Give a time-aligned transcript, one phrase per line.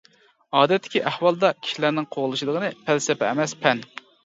[0.61, 3.89] ئادەتتىكى ئەھۋالدا كىشىلەرنىڭ قوغلىشىدىغىنى پەلسەپە ئەمەس، پەن.